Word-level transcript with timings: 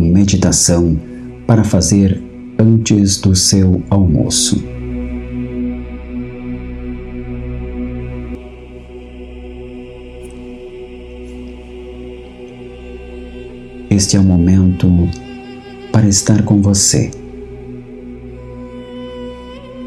meditação 0.00 0.98
para 1.46 1.64
fazer 1.64 2.22
antes 2.58 3.20
do 3.20 3.34
seu 3.34 3.82
almoço. 3.90 4.62
Este 13.90 14.16
é 14.16 14.20
o 14.20 14.24
momento 14.24 14.88
para 15.92 16.08
estar 16.08 16.42
com 16.42 16.60
você. 16.60 17.10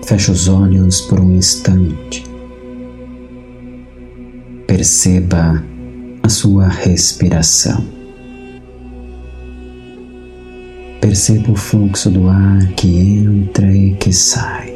Feche 0.06 0.32
os 0.32 0.48
olhos 0.48 1.02
por 1.02 1.20
um 1.20 1.36
instante. 1.36 2.24
Perceba 4.66 5.64
a 6.24 6.30
sua 6.30 6.68
respiração. 6.68 7.97
Perceba 11.02 11.52
o 11.52 11.56
fluxo 11.56 12.10
do 12.10 12.28
ar 12.28 12.68
que 12.74 12.98
entra 12.98 13.72
e 13.74 13.94
que 13.96 14.12
sai. 14.12 14.76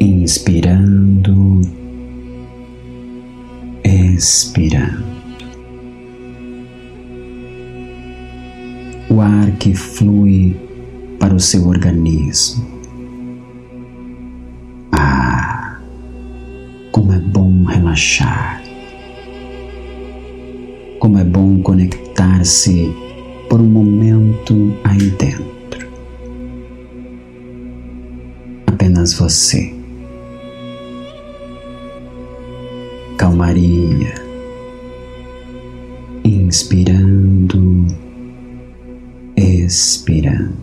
Inspirando, 0.00 1.60
expirando. 3.84 5.20
o 9.10 9.20
ar 9.20 9.50
que 9.58 9.74
flui 9.74 10.56
para 11.18 11.34
o 11.34 11.40
seu 11.40 11.66
organismo. 11.66 12.64
Ah, 14.92 15.80
como 16.92 17.12
é 17.12 17.18
bom 17.18 17.64
relaxar, 17.64 18.62
como 21.00 21.18
é 21.18 21.24
bom 21.24 21.60
conectar-se 21.60 22.94
por 23.50 23.60
um 23.60 23.68
momento 23.68 24.74
aí 24.84 25.10
dentro. 25.10 25.90
Apenas 28.68 29.12
você. 29.12 29.74
Calmaria, 33.18 34.14
inspirando 36.24 37.86
expirando. 39.70 40.54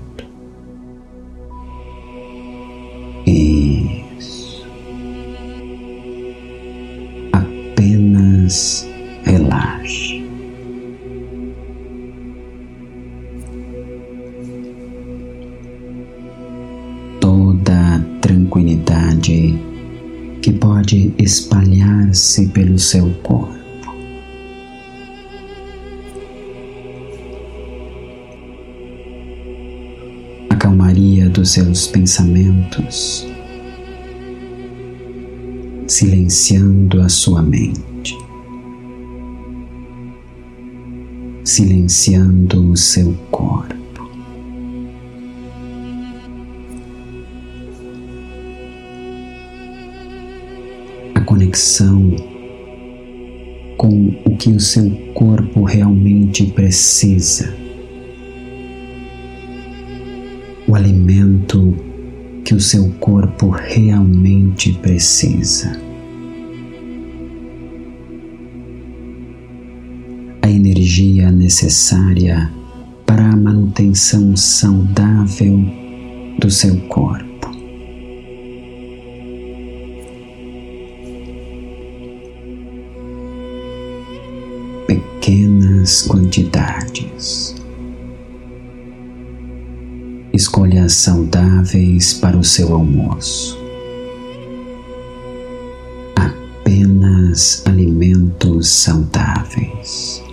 Isso. 3.26 4.66
Apenas 7.34 8.88
relaxe. 9.24 10.17
Pode 20.88 21.14
espalhar-se 21.18 22.48
pelo 22.48 22.80
seu 22.80 23.14
corpo. 23.22 23.58
calmaria 30.60 31.30
dos 31.30 31.52
seus 31.52 31.88
pensamentos, 31.88 33.28
silenciando 35.88 37.02
a 37.02 37.10
sua 37.10 37.42
mente, 37.42 38.18
silenciando 41.44 42.72
o 42.72 42.78
seu 42.78 43.14
corpo. 43.30 43.77
Conexão 51.58 52.16
com 53.78 54.14
o 54.26 54.38
que 54.38 54.50
o 54.50 54.60
seu 54.60 54.92
corpo 55.16 55.64
realmente 55.64 56.46
precisa 56.46 57.52
o 60.68 60.76
alimento 60.76 61.74
que 62.44 62.54
o 62.54 62.60
seu 62.60 62.90
corpo 63.00 63.50
realmente 63.50 64.74
precisa. 64.74 65.82
A 70.42 70.50
energia 70.50 71.32
necessária 71.32 72.52
para 73.06 73.30
a 73.30 73.36
manutenção 73.36 74.36
saudável 74.36 75.60
do 76.40 76.52
seu 76.52 76.78
corpo. 76.82 77.37
Quantidades 85.88 87.56
escolhas 90.38 90.94
saudáveis 90.94 92.14
para 92.14 92.38
o 92.38 92.44
seu 92.44 92.72
almoço. 92.74 93.58
Apenas 96.16 97.64
alimentos 97.66 98.68
saudáveis. 98.70 100.24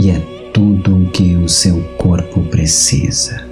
E 0.00 0.10
é 0.10 0.18
tudo 0.54 0.96
o 0.96 1.10
que 1.10 1.36
o 1.36 1.46
seu 1.46 1.82
corpo 1.98 2.40
precisa. 2.44 3.46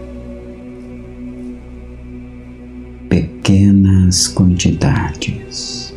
Pequenas 3.10 4.28
quantidades. 4.28 5.88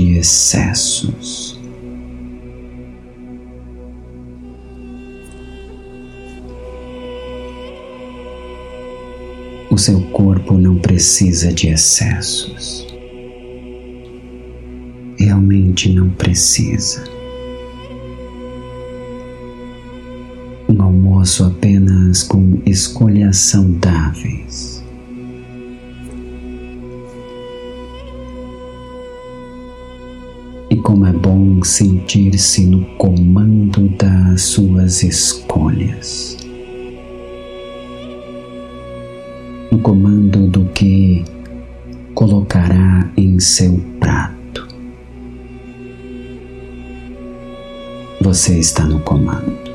De 0.00 0.16
excessos. 0.16 1.60
O 9.70 9.76
seu 9.76 10.00
corpo 10.10 10.54
não 10.54 10.78
precisa 10.78 11.52
de 11.52 11.68
excessos. 11.68 12.86
Realmente 15.18 15.92
não 15.92 16.08
precisa. 16.08 17.04
Um 20.66 20.80
almoço 20.82 21.44
apenas 21.44 22.22
com 22.22 22.58
escolhas 22.64 23.36
saudáveis. 23.36 24.79
Como 30.80 31.06
é 31.06 31.12
bom 31.12 31.62
sentir-se 31.62 32.66
no 32.66 32.84
comando 32.96 33.88
das 33.96 34.42
suas 34.42 35.02
escolhas. 35.02 36.40
no 39.70 39.78
comando 39.78 40.48
do 40.48 40.64
que 40.66 41.24
colocará 42.14 43.08
em 43.16 43.38
seu 43.38 43.80
prato. 44.00 44.66
Você 48.20 48.58
está 48.58 48.84
no 48.84 49.00
comando. 49.00 49.70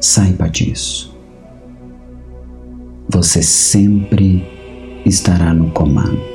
Saiba 0.00 0.48
disso. 0.48 1.18
Você 3.08 3.42
sempre 3.42 4.44
estará 5.04 5.52
no 5.52 5.70
comando. 5.70 6.29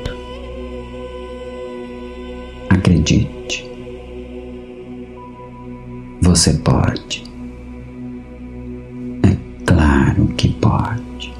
Você 6.35 6.53
pode. 6.55 7.23
É 9.23 9.37
claro 9.65 10.27
que 10.35 10.49
pode. 10.55 11.33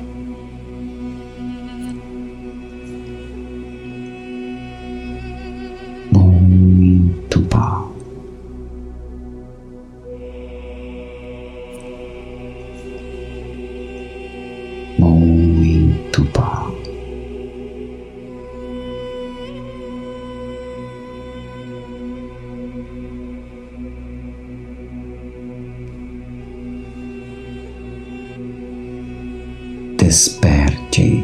Desperte, 30.06 31.24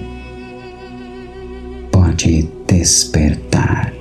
pode 1.92 2.50
despertar. 2.66 4.01